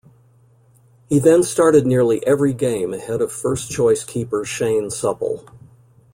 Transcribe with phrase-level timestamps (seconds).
[1.09, 5.45] He then started nearly every game ahead of first choice keeper Shane Supple.